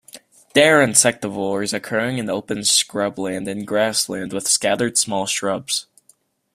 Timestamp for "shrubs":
5.27-5.85